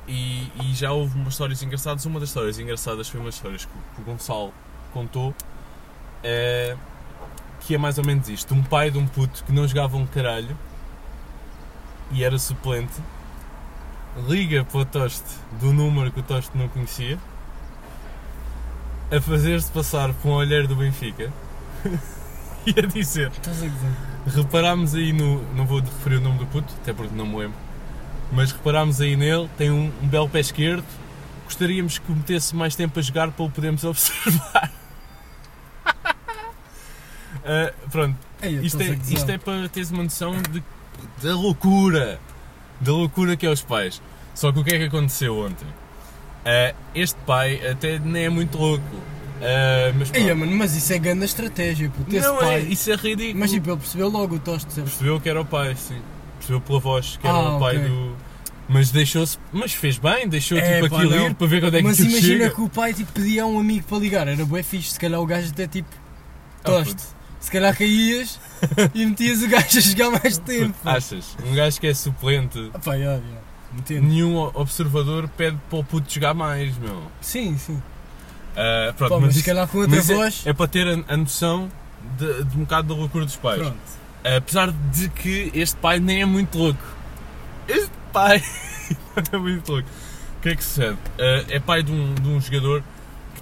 [0.09, 2.05] e, e já houve umas histórias engraçadas.
[2.05, 4.53] Uma das histórias engraçadas foi uma história que, o- que o Gonçalo
[4.93, 5.35] contou.
[6.25, 6.77] ah,
[7.61, 10.07] que é mais ou menos isto: um pai de um puto que não jogava um
[10.07, 10.57] caralho
[12.13, 12.93] e era suplente
[14.29, 15.25] liga para o Toste
[15.61, 17.19] do número que o Toste não conhecia
[19.11, 21.33] a fazer-se passar por um olheiro do Benfica
[22.67, 24.41] e a dizer Estás a dizer?
[24.43, 25.43] reparámos aí no.
[25.55, 27.57] não vou referir o nome do puto, até porque não me lembro
[28.33, 30.85] mas reparámos aí nele, tem um, um belo pé esquerdo
[31.45, 34.73] gostaríamos que metesse mais tempo a jogar para o podermos observar
[37.49, 40.61] Ah, pronto, Ei, isto é, isto é para teres uma noção de,
[41.23, 42.19] da loucura.
[42.81, 44.01] Da loucura que é os pais.
[44.35, 45.67] Só que o que é que aconteceu ontem?
[46.45, 48.85] Ah, este pai até nem é muito louco.
[49.41, 52.15] Ah, mas Ei, mano, mas isso é grande estratégia, puto.
[52.15, 52.55] Não pai.
[52.55, 53.39] é, isso é ridículo.
[53.41, 54.87] Mas tipo, ele percebeu logo o toste, certo?
[54.89, 56.01] Percebeu que era o pai, sim.
[56.39, 57.89] Percebeu pela voz que era Ah, o pai ok.
[57.89, 58.17] do.
[58.69, 59.39] Mas deixou-se.
[59.53, 61.27] Mas fez bem, deixou É, tipo pá, aquilo não.
[61.29, 62.51] ir para ver quando é que Mas imagina chega.
[62.51, 65.21] que o pai tipo, pedia a um amigo para ligar, era bué fixe, se calhar
[65.21, 65.89] o gajo até tipo.
[66.65, 67.03] toste.
[67.41, 68.41] Se calhar caías
[68.95, 70.77] e metias o gajo a jogar mais tempo.
[70.85, 71.37] Achas?
[71.45, 72.95] Um gajo que é suplente, Ah, pá.
[73.77, 74.07] Entendo.
[74.07, 77.03] nenhum observador pede para o puto jogar mais, meu.
[77.21, 77.81] Sim, sim.
[78.57, 80.43] Ah, pronto, Pá, mas se isso- calhar com outra mas é- voz.
[80.47, 81.71] É, para ter a, a noção
[82.19, 83.61] de, de um bocado da loucura dos pais.
[83.61, 83.77] Pronto.
[84.37, 86.81] Apesar de que este pai nem é muito louco.
[87.69, 88.43] Este pai
[89.33, 89.89] não é muito louco.
[90.39, 90.97] O que é que sucede?
[91.19, 92.83] Ah, é pai de um, de um jogador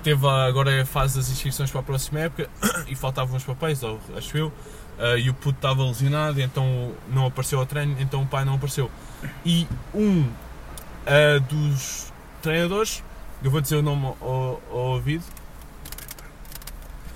[0.05, 2.49] teve agora a fase das inscrições para a próxima época
[2.87, 4.53] e faltavam os papéis, ou acho eu.
[4.99, 8.55] ah, e o puto estava lesionado, então não apareceu ao treino, então o pai não
[8.55, 8.91] apareceu.
[9.45, 10.29] E um
[11.07, 12.13] ah, dos
[12.43, 13.03] treinadores,
[13.43, 15.25] eu vou dizer o nome ao, ao ouvido,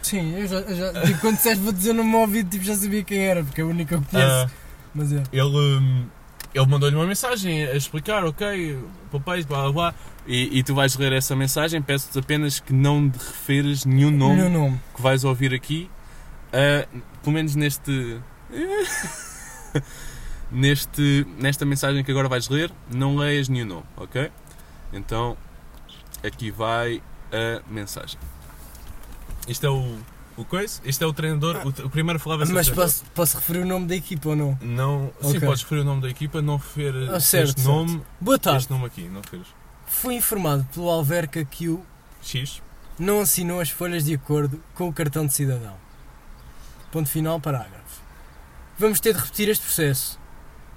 [0.02, 0.56] Sim, eu já.
[0.60, 3.44] eu já tipo, quando disseste vou dizer no meu ouvido, tipo, já sabia quem era,
[3.44, 4.46] porque é o único que eu conheço.
[4.46, 4.50] ah,
[4.94, 5.22] Mas é.
[5.32, 6.06] ele, hum,
[6.54, 8.78] ele mandou-lhe uma mensagem a explicar, ok,
[9.10, 9.94] papéis, blá blá blá,
[10.26, 14.36] e, e tu vais ler essa mensagem, peço-te apenas que não te referes nenhum nome
[14.36, 14.80] meu nome.
[14.94, 15.90] que vais ouvir aqui,
[16.52, 16.86] ah,
[17.22, 18.18] pelo menos neste...
[20.50, 24.30] neste nesta mensagem que agora vais ler, não leias nenhum nome, ok?
[24.92, 25.36] Então,
[26.24, 28.18] aqui vai a mensagem.
[29.46, 29.98] Isto é o,
[30.38, 33.60] o coisa, isto é o treinador, o, o primeiro falava o Mas posso, posso referir
[33.60, 34.58] o nome da equipa ou não?
[34.62, 35.40] Não, sim, Ok.
[35.40, 37.66] podes referir o nome da equipa, não referir Ah, certo, este certo.
[37.74, 38.58] nome, Boa tarde.
[38.60, 39.46] este nome aqui, não referes.
[39.86, 41.82] Fui informado pelo Alverca que o
[42.22, 42.62] X.
[42.98, 45.74] não assinou as folhas de acordo com o cartão de cidadão.
[46.90, 48.00] Ponto final, parágrafo.
[48.78, 50.18] Vamos ter de repetir este processo.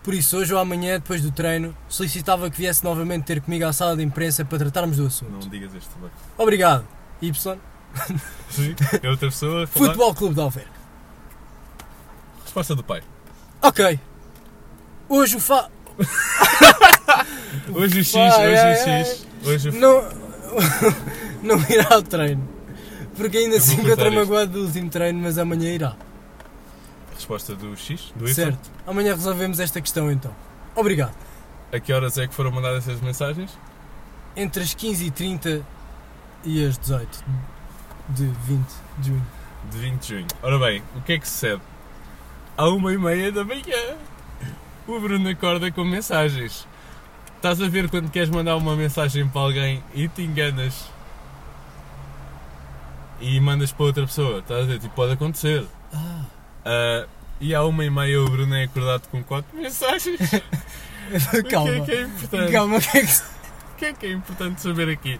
[0.03, 3.71] Por isso, hoje ou amanhã, depois do treino, solicitava que viesse novamente ter comigo à
[3.71, 5.31] sala de imprensa para tratarmos do assunto.
[5.31, 6.09] Não digas este também.
[6.37, 6.87] Obrigado.
[7.21, 7.59] Y.
[8.49, 9.85] Sim, é outra pessoa a falar.
[9.87, 10.81] Futebol Clube de Alverca.
[12.43, 13.01] Resposta do pai.
[13.61, 13.99] Ok.
[15.07, 15.69] Hoje o fa...
[17.73, 19.27] Hoje o X, hoje ai, o X.
[19.45, 20.03] Hoje o Não...
[21.43, 22.47] não irá ao treino.
[23.15, 24.19] Porque ainda se encontra cortar isto.
[24.19, 25.95] magoado do último treino, mas amanhã irá.
[27.13, 28.33] Resposta do X, do Y.
[28.33, 28.71] Certo.
[28.87, 30.33] Amanhã resolvemos esta questão então.
[30.75, 31.13] Obrigado.
[31.71, 33.51] A que horas é que foram mandadas essas mensagens?
[34.35, 35.61] Entre as 15h30
[36.43, 37.23] e as 18
[38.09, 38.65] de 20
[38.99, 39.27] de junho.
[39.71, 40.27] De 20 de junho.
[40.41, 41.61] Ora bem, o que é que sucede?
[42.57, 43.95] À uma e meia da manhã,
[44.87, 46.67] o Bruno acorda com mensagens.
[47.35, 50.89] Estás a ver quando queres mandar uma mensagem para alguém e te enganas
[53.19, 54.39] e mandas para outra pessoa?
[54.39, 54.79] Estás a ver?
[54.79, 55.65] Tipo, pode acontecer.
[55.93, 56.25] Ah.
[56.65, 57.07] Ah,
[57.39, 60.19] e à uma e meia o Bruno é acordado com quatro mensagens.
[61.49, 61.71] Calma.
[61.71, 62.51] O que é que é importante?
[62.51, 65.19] Calma, o que é que O que é que é importante saber aqui?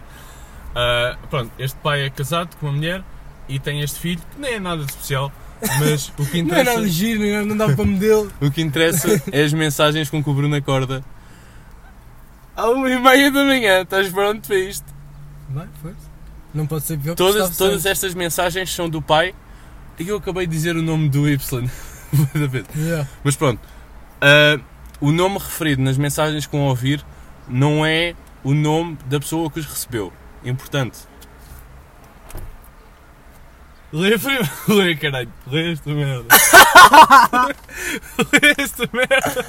[0.74, 3.02] Ah, pronto, este pai é casado com uma mulher
[3.48, 5.30] e tem este filho que nem é nada de especial,
[5.78, 8.32] mas o que Não é interessa, nada giro, não é- não dá para modelo.
[8.40, 11.04] o que interessa é as mensagens com que o Bruno acorda.
[12.56, 14.84] À uma e meia da manhã, estás pronto para isto?
[15.50, 15.92] Vai, foi.
[16.54, 19.34] Não pode ser pior Todas, todas estas mensagens são do pai
[19.98, 21.68] e eu acabei de dizer o nome do Y.
[22.76, 23.08] Yeah.
[23.24, 23.58] Mas pronto,
[24.20, 24.60] ah,
[25.00, 27.02] o nome referido nas mensagens vão ouvir
[27.48, 30.12] não é o nome da pessoa que os recebeu.
[30.44, 30.98] Importante.
[33.92, 34.48] Lê primeiro.
[34.68, 35.32] Lê, caralho.
[35.46, 36.34] Lê esta merda.
[38.32, 39.46] Lê esta merda.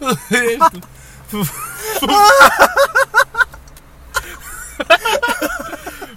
[0.30, 0.80] Lê esta.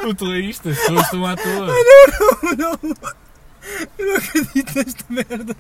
[0.05, 1.67] O turista, as pessoas estão à toa.
[1.67, 1.73] Não,
[2.57, 2.79] não.
[3.97, 5.55] Eu não acredito nesta merda.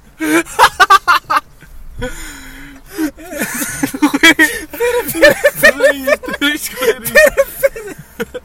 [5.75, 8.43] Lê isto, tens que ler isto.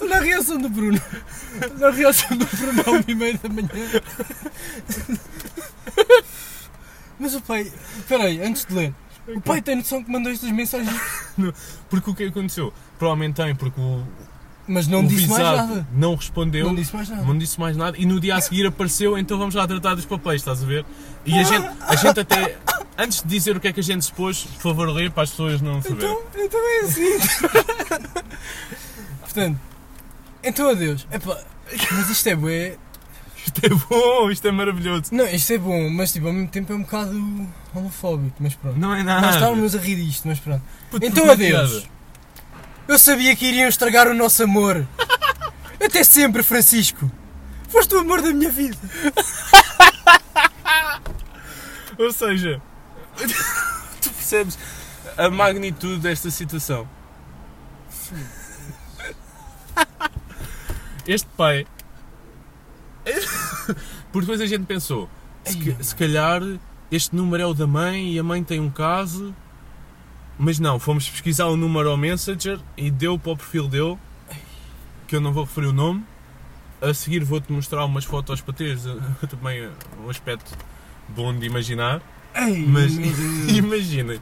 [0.00, 1.00] Olha a reação do Bruno.
[1.62, 3.68] Olha a reação do Bruno uma e meia da manhã.
[7.18, 7.70] Mas o pai.
[7.96, 8.94] Espera aí, antes de ler.
[9.34, 10.94] O pai tem noção que mandou estas mensagens.
[11.90, 12.72] Porque o que aconteceu?
[12.98, 14.02] Provavelmente tem, porque o,
[14.66, 15.86] Mas não o disse mais nada.
[15.92, 16.66] não respondeu.
[16.66, 17.22] Não disse mais nada.
[17.22, 20.06] Não disse mais nada e no dia a seguir apareceu, então vamos lá tratar dos
[20.06, 20.84] papéis, estás a ver?
[21.26, 22.56] E a gente, a gente até,
[22.96, 25.24] antes de dizer o que é que a gente se pôs, por favor, lê para
[25.24, 26.10] as pessoas não saberem.
[26.10, 27.18] Então, então é assim.
[29.20, 29.60] Portanto,
[30.42, 31.06] então adeus.
[31.12, 31.38] Epá,
[31.92, 32.76] mas isto é bué.
[33.46, 35.04] Isto é bom, isto é maravilhoso.
[35.12, 38.78] Não, isto é bom, mas tipo, ao mesmo tempo é um bocado homofóbico, mas pronto.
[38.78, 39.34] Não é Nós nada.
[39.34, 40.62] estávamos a rir disto, mas pronto.
[40.90, 41.86] Puto, Então adeus.
[42.86, 44.86] Eu sabia que iriam estragar o nosso amor.
[45.82, 47.10] Até sempre, Francisco.
[47.68, 48.76] Foste o amor da minha vida.
[51.98, 52.60] Ou seja,
[54.00, 54.58] tu percebes
[55.16, 56.88] a magnitude desta situação.
[61.08, 61.66] Este pai.
[64.12, 65.08] Por depois a gente pensou:
[65.44, 66.42] se, Ai, ca- se calhar
[66.90, 69.34] este número é o da mãe e a mãe tem um caso.
[70.38, 73.98] Mas não, fomos pesquisar o número ao Messenger e deu para o perfil dele,
[75.08, 76.04] que eu não vou referir o nome,
[76.80, 79.72] a seguir vou-te mostrar umas fotos para teres uh, também uh,
[80.04, 80.56] um aspecto
[81.08, 82.00] bom de imaginar.
[82.36, 83.56] Ei, Mas meu Deus.
[83.56, 84.20] imaginem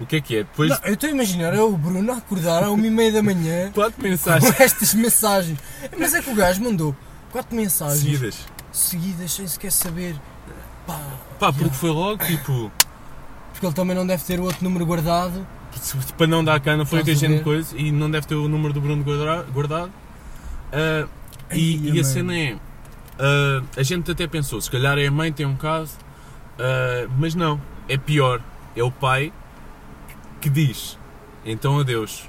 [0.00, 0.38] o que é que é.
[0.44, 3.12] Depois Não, eu estou a imaginar é o Bruno a acordar à uma e meia
[3.12, 5.58] da manhã quatro com mensagens estas mensagens.
[5.98, 6.94] Mas é que o gajo mandou
[7.32, 8.38] quatro mensagens seguidas.
[8.72, 10.16] seguidas sem sequer saber.
[10.86, 10.98] Pá,
[11.38, 11.78] Pá, porque Yeah.
[11.78, 12.72] foi logo tipo.
[13.52, 15.46] porque ele também não deve ter o outro número guardado.
[16.16, 18.48] Para não dar cana, foi que a a gente coisa e não deve ter o
[18.48, 19.92] número do Bruno guarda- guardado.
[20.72, 21.06] E,
[21.50, 22.04] Ai, e a mano.
[22.04, 22.56] cena é.
[23.18, 25.92] ah, a gente até pensou, se calhar é a mãe tem um caso,
[26.58, 28.40] ah, mas não, é pior.
[28.76, 29.32] É o pai
[30.40, 30.98] que diz:
[31.44, 32.28] Então adeus,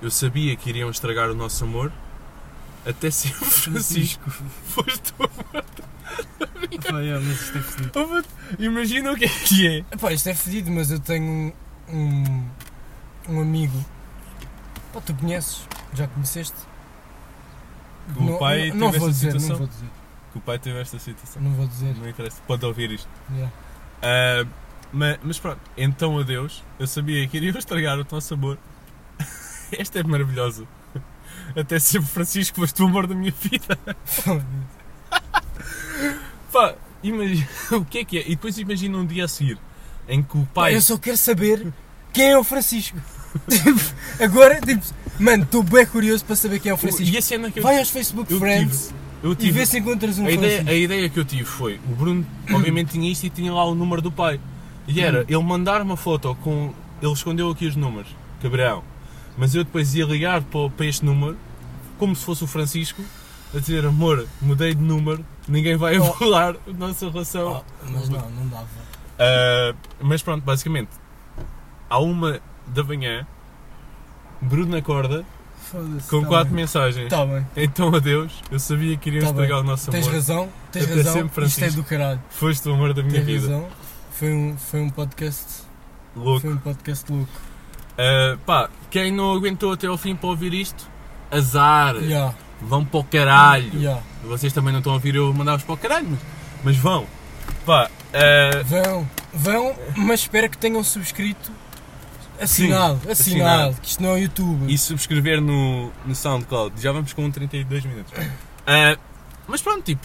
[0.00, 1.92] eu sabia que iriam estragar o nosso amor,
[2.86, 4.30] até ser o Francisco.
[4.68, 5.28] Foste tu.
[6.88, 7.22] Pá, é, é
[8.58, 9.78] Imagina o que é que é.
[9.92, 11.52] Epá, isto é fedido, mas eu tenho um,
[11.88, 12.48] um,
[13.28, 13.84] um amigo.
[14.92, 15.66] Pá, tu conheces?
[15.92, 16.56] Já conheceste?
[18.16, 19.48] O pai não, não teve vou esta dizer, situação?
[19.48, 19.90] não vou dizer.
[20.32, 21.42] Que o pai teve esta situação.
[21.42, 21.94] Não vou dizer.
[21.96, 23.08] Não interessa, pode ouvir isto.
[23.32, 23.52] Yeah.
[24.02, 24.46] Ah,
[24.94, 26.62] mas, mas pronto, então adeus.
[26.78, 28.56] Eu sabia que iria estragar o nosso amor.
[29.76, 30.66] Esta é maravilhosa.
[31.56, 33.78] Até sempre Francisco foste o amor da minha vida.
[36.52, 38.22] Pá, imagina o que é que é.
[38.22, 39.58] E depois imagina um dia a seguir
[40.08, 40.76] em que o Pá, pai.
[40.76, 41.72] eu só quero saber
[42.12, 42.96] quem é o Francisco.
[43.48, 43.80] Tipo,
[44.22, 44.80] Agora, tipo,
[45.18, 47.12] mano, estou bem curioso para saber quem é o Francisco.
[47.12, 48.94] E a cena que eu, Vai aos Facebook eu Friends tive.
[49.24, 50.70] Eu e tive vê se encontras um a, ideia, Francisco.
[50.70, 53.74] a ideia que eu tive foi: o Bruno, obviamente, tinha isto e tinha lá o
[53.74, 54.38] número do pai.
[54.86, 56.72] E era ele mandar uma foto com.
[57.02, 58.08] Ele escondeu aqui os números,
[58.40, 58.82] cabrão.
[59.36, 61.36] Mas eu depois ia ligar para, para este número,
[61.98, 63.02] como se fosse o Francisco,
[63.54, 66.34] a dizer: amor, mudei de número, ninguém vai Oh.
[66.34, 67.64] a nossa relação.
[67.82, 68.66] Oh, mas não, não dava.
[69.18, 70.90] Ah, mas pronto, basicamente,
[71.90, 73.26] à uma da manhã,
[74.40, 75.24] Bruno acorda
[75.70, 76.08] Foda-se.
[76.10, 76.56] com tá quatro bem.
[76.62, 77.08] mensagens.
[77.08, 79.66] Tá bem, Então adeus, eu sabia que iriam Tá estragar bem.
[79.66, 80.14] o nosso tens amor.
[80.14, 81.12] razão, tens Até razão.
[81.12, 81.82] sempre, Isto é Francisco.
[81.82, 82.22] do caralho.
[82.30, 83.40] Foste o amor da minha Tens vida.
[83.52, 83.68] razão.
[84.14, 85.62] Foi um, foi um podcast.
[86.14, 86.40] Louco.
[86.42, 87.32] Foi um podcast louco.
[87.92, 90.88] Uh, pá, quem não aguentou até ao fim para ouvir isto,
[91.30, 91.96] azar.
[91.96, 93.70] Yeah, Vão para o caralho.
[93.76, 94.00] yeah.
[94.24, 96.20] Vocês também não estão a ouvir eu mandar-vos para o caralho, mas,
[96.62, 97.06] mas vão.
[97.66, 101.50] Pá, uh, Vão, vão, mas espero que tenham subscrito.
[102.40, 103.80] Assinado, assinado, assinado.
[103.80, 104.72] que isto não é o YouTube.
[104.72, 106.80] e subscrever no, no SoundCloud.
[106.80, 108.12] Já vamos com 32 minutos.
[108.12, 108.98] Uh,
[109.46, 110.04] mas pronto, tipo,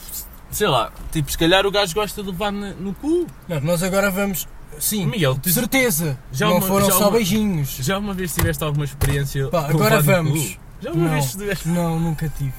[0.51, 3.27] sei lá, tipo, se calhar o gajo gosta de levar no cu.
[3.47, 4.47] Não, nós agora vamos.
[4.79, 6.17] Sim, Miguel, de tu certeza.
[6.31, 7.77] já não uma- foram já só uma- beijinhos.
[7.81, 10.57] já uma vez tiveste alguma experiência Pá, agora vamos.
[10.81, 11.11] Já uma Não.
[11.13, 12.53] vez tiveste Não, nunca tive.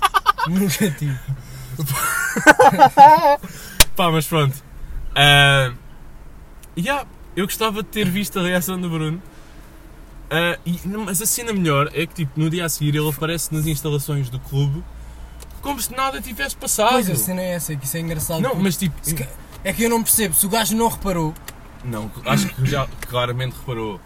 [0.48, 1.18] nunca tive.
[3.96, 4.54] Pá, mas pronto.
[5.14, 5.72] Ah,
[6.76, 9.22] yeah, eu gostava de ter visto a reação do Bruno.
[10.30, 13.52] Ah, e- mas a cena melhor é que tipo, no dia a seguir ele aparece
[13.54, 14.82] nas instalações do clube
[15.64, 16.92] como se nada tivesse passado.
[16.92, 18.40] Pois a cena é essa, que isso é engraçado.
[18.40, 18.94] não, mas tipo.
[19.16, 19.26] ca-
[19.64, 21.34] É que eu não percebo, se o gajo não reparou,
[21.82, 24.00] Não, acho que já claramente reparou.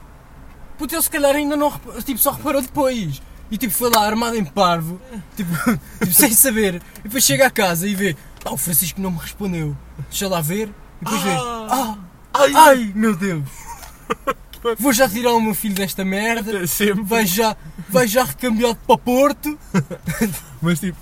[0.79, 3.21] puto, ele se calhar ainda não reparou, tipo, só reparou depois.
[3.51, 5.01] E tipo, foi lá armado em parvo,
[5.37, 5.51] tipo,
[6.01, 6.81] tipo, sem saber.
[7.01, 9.77] E depois chega a casa e vê, ah, o Francisco não me respondeu.
[10.11, 10.69] Deixa lá ver.
[11.01, 11.97] E depois vê, ah,
[12.35, 13.45] Ai, ai, meu Deus.
[14.79, 16.67] Vou já tirar o meu filho desta merda.
[16.67, 17.03] Sempre.
[17.05, 17.57] Vai já,
[17.89, 19.57] vai já recambiado para Porto.
[20.61, 20.99] Mas tipo.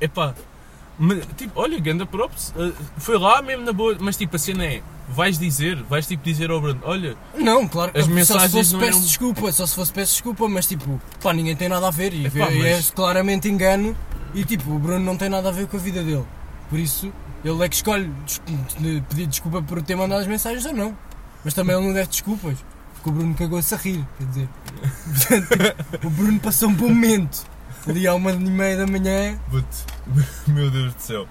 [0.00, 0.34] Epá.
[1.36, 2.52] Tipo, olha, ganda props.
[2.58, 3.96] ah, foi lá mesmo na boa.
[4.00, 4.82] Mas tipo, a cena é.
[5.10, 8.72] Vais dizer, vais tipo dizer ao Bruno: olha, Não, claro, As só mensagens se fosse
[8.74, 11.86] não peço eram- desculpa, só se fosse peço desculpa, mas tipo, pá, ninguém tem nada
[11.86, 13.96] a ver e, Epá, é mas- claramente engano
[14.34, 16.26] e tipo, o Bruno não tem nada a ver com a vida dele.
[16.68, 17.10] Por isso,
[17.42, 18.12] ele é que escolhe
[19.08, 20.94] pedir desculpa por ter mandado as mensagens ou não.
[21.42, 22.58] Mas também ele não deve desculpas,
[22.96, 24.48] porque o Bruno cagou-se a rir, quer dizer.
[25.48, 27.46] Portanto, o Bruno passou um bom momento.
[27.86, 29.64] Ali à uma e meia da manhã, But,
[30.46, 31.28] meu Deus do céu.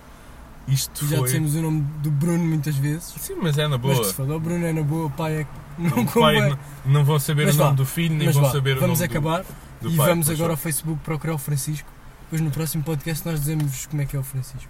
[0.68, 1.26] Isto já foi.
[1.28, 3.14] dissemos o nome do Bruno muitas vezes.
[3.20, 4.04] Sim, mas é na Mas boa.
[4.04, 5.50] se fala, o Bruno é na boa, o pai é que
[5.82, 8.43] não O pai não, vão saber Mas o nome vá, do filho, nem Mas vão
[8.45, 9.45] vá, saber o vamos nome do- acabar.
[9.82, 10.08] do, e pai.
[10.10, 10.54] vamos pois agora só.
[10.54, 11.88] ao Facebook procurar o Francisco.
[12.24, 14.70] Depois no próximo podcast nós dizemos como é que é o Francisco.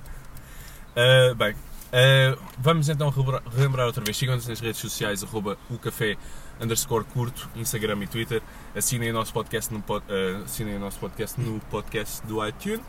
[0.95, 1.55] Ah, bem,
[1.93, 4.15] ah, vamos então relembrar, relembrar outra vez.
[4.17, 6.15] Sigam-nos nas redes sociais, arroba o café
[6.61, 8.41] underscore curto, Instagram e Twitter.
[8.75, 12.81] Assinem o nosso podcast no, pod, ah, assinem o nosso podcast no podcast do iTunes.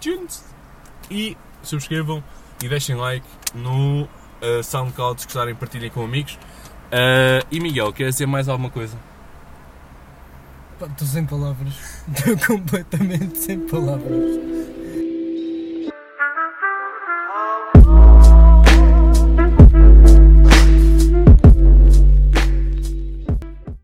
[0.00, 0.44] Tunes,
[1.10, 2.24] e subscrevam
[2.62, 4.08] e deixem like no
[4.42, 6.38] ah, SoundCloud se gostarem, partilhem com amigos.
[6.92, 8.96] Ah, e Miguel, quer dizer mais alguma coisa?
[10.80, 11.74] Estou sem palavras.
[12.08, 14.79] Estou completamente sem palavras.